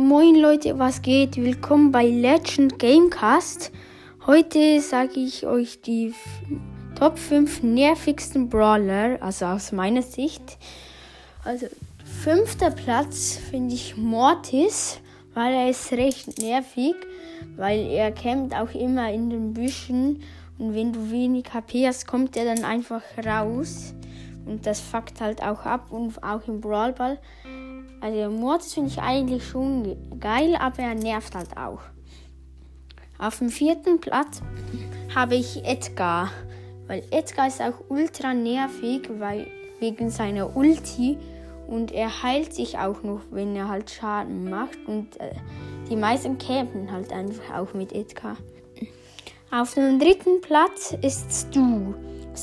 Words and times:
Moin 0.00 0.36
Leute, 0.36 0.78
was 0.78 1.02
geht? 1.02 1.36
Willkommen 1.38 1.90
bei 1.90 2.06
Legend 2.06 2.78
Gamecast. 2.78 3.72
Heute 4.28 4.80
sage 4.80 5.18
ich 5.18 5.44
euch 5.44 5.80
die 5.80 6.14
Top 6.96 7.18
5 7.18 7.64
nervigsten 7.64 8.48
Brawler, 8.48 9.20
also 9.20 9.46
aus 9.46 9.72
meiner 9.72 10.02
Sicht. 10.02 10.56
Also 11.44 11.66
fünfter 12.22 12.70
Platz 12.70 13.40
finde 13.50 13.74
ich 13.74 13.96
Mortis, 13.96 15.00
weil 15.34 15.52
er 15.52 15.68
ist 15.68 15.90
recht 15.90 16.38
nervig, 16.38 16.94
weil 17.56 17.80
er 17.90 18.12
kämpft 18.12 18.54
auch 18.54 18.72
immer 18.76 19.12
in 19.12 19.30
den 19.30 19.52
Büschen 19.52 20.22
und 20.58 20.76
wenn 20.76 20.92
du 20.92 21.10
wenig 21.10 21.52
HP 21.52 21.88
hast, 21.88 22.06
kommt 22.06 22.36
er 22.36 22.44
dann 22.44 22.64
einfach 22.64 23.02
raus 23.26 23.94
und 24.46 24.64
das 24.64 24.78
fuckt 24.78 25.20
halt 25.20 25.42
auch 25.42 25.66
ab 25.66 25.88
und 25.90 26.22
auch 26.22 26.46
im 26.46 26.60
Brawlball. 26.60 27.18
Also 28.00 28.30
Mortis 28.30 28.74
finde 28.74 28.90
ich 28.90 28.98
eigentlich 28.98 29.46
schon 29.46 29.96
geil, 30.20 30.56
aber 30.56 30.78
er 30.78 30.94
nervt 30.94 31.34
halt 31.34 31.56
auch. 31.56 31.80
Auf 33.18 33.38
dem 33.38 33.48
vierten 33.48 34.00
Platz 34.00 34.40
habe 35.14 35.34
ich 35.34 35.64
Edgar. 35.64 36.30
Weil 36.86 37.02
Edgar 37.10 37.48
ist 37.48 37.60
auch 37.60 37.74
ultra 37.88 38.32
nervig, 38.32 39.10
weil 39.18 39.48
wegen 39.80 40.10
seiner 40.10 40.56
Ulti 40.56 41.18
und 41.66 41.92
er 41.92 42.22
heilt 42.22 42.54
sich 42.54 42.78
auch 42.78 43.02
noch, 43.02 43.20
wenn 43.30 43.54
er 43.54 43.68
halt 43.68 43.90
Schaden 43.90 44.48
macht. 44.48 44.78
Und 44.86 45.20
äh, 45.20 45.34
die 45.90 45.96
meisten 45.96 46.38
campen 46.38 46.90
halt 46.90 47.12
einfach 47.12 47.58
auch 47.58 47.74
mit 47.74 47.92
Edgar. 47.92 48.36
Auf 49.50 49.74
dem 49.74 49.98
dritten 49.98 50.40
Platz 50.40 50.96
ist 51.02 51.30
Stu. 51.30 51.77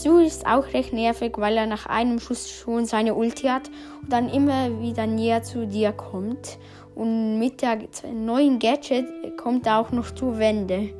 Stu 0.00 0.18
ist 0.18 0.46
auch 0.46 0.72
recht 0.72 0.92
nervig, 0.92 1.32
weil 1.36 1.56
er 1.56 1.66
nach 1.66 1.86
einem 1.86 2.18
Schuss 2.18 2.50
schon 2.50 2.84
seine 2.84 3.14
Ulti 3.14 3.46
hat 3.46 3.70
und 4.02 4.12
dann 4.12 4.28
immer 4.28 4.80
wieder 4.80 5.06
näher 5.06 5.42
zu 5.42 5.66
dir 5.66 5.92
kommt. 5.92 6.58
Und 6.94 7.38
mit 7.38 7.62
der 7.62 7.78
neuen 8.12 8.58
Gadget 8.58 9.06
kommt 9.36 9.66
er 9.66 9.78
auch 9.78 9.92
noch 9.92 10.10
zu 10.10 10.38
Wände. 10.38 10.90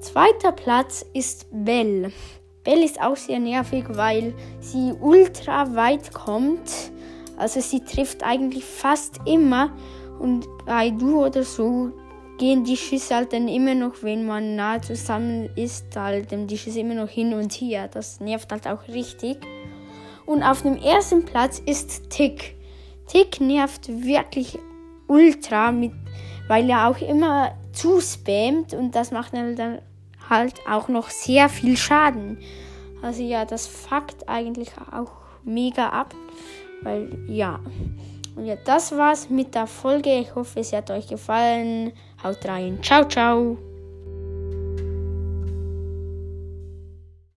Zweiter 0.00 0.52
Platz 0.52 1.04
ist 1.12 1.46
Belle. 1.50 2.12
Belle 2.64 2.84
ist 2.84 3.00
auch 3.00 3.16
sehr 3.16 3.38
nervig, 3.38 3.84
weil 3.88 4.34
sie 4.60 4.92
ultra 5.00 5.74
weit 5.74 6.12
kommt. 6.12 6.90
Also 7.36 7.60
sie 7.60 7.80
trifft 7.80 8.22
eigentlich 8.22 8.64
fast 8.64 9.20
immer. 9.26 9.70
Und 10.18 10.46
bei 10.66 10.90
Du 10.90 11.24
oder 11.24 11.44
so 11.44 11.92
gehen 12.38 12.64
die 12.64 12.76
Schüsse 12.76 13.16
halt 13.16 13.32
dann 13.32 13.48
immer 13.48 13.74
noch, 13.74 14.02
wenn 14.02 14.24
man 14.24 14.56
nah 14.56 14.80
zusammen 14.80 15.50
ist, 15.56 15.96
halt 15.96 16.28
die 16.30 16.58
Schüsse 16.58 16.80
immer 16.80 16.94
noch 16.94 17.08
hin 17.08 17.34
und 17.34 17.52
her. 17.52 17.88
Das 17.88 18.20
nervt 18.20 18.50
halt 18.50 18.66
auch 18.66 18.88
richtig. 18.88 19.38
Und 20.24 20.42
auf 20.42 20.62
dem 20.62 20.76
ersten 20.76 21.24
Platz 21.24 21.58
ist 21.58 22.10
Tick. 22.10 22.54
Tick 23.06 23.40
nervt 23.40 23.88
wirklich 23.88 24.58
ultra, 25.06 25.72
mit, 25.72 25.92
weil 26.48 26.68
er 26.68 26.88
auch 26.88 27.00
immer 27.00 27.52
zu 27.72 28.00
spammt 28.00 28.74
und 28.74 28.94
das 28.94 29.10
macht 29.10 29.34
dann 29.34 29.80
halt 30.28 30.54
auch 30.68 30.88
noch 30.88 31.08
sehr 31.10 31.48
viel 31.48 31.76
Schaden. 31.76 32.38
Also 33.02 33.22
ja, 33.22 33.44
das 33.44 33.66
fuckt 33.66 34.28
eigentlich 34.28 34.70
auch 34.92 35.12
mega 35.44 35.88
ab, 35.88 36.14
weil 36.82 37.08
ja. 37.28 37.60
Und 38.38 38.46
ja, 38.46 38.54
das 38.54 38.96
war's 38.96 39.28
mit 39.28 39.56
der 39.56 39.66
Folge. 39.66 40.20
Ich 40.20 40.32
hoffe, 40.32 40.60
es 40.60 40.72
hat 40.72 40.92
euch 40.92 41.08
gefallen. 41.08 41.92
Haut 42.22 42.38
rein. 42.46 42.78
Ciao, 42.82 43.04
ciao. 43.04 43.67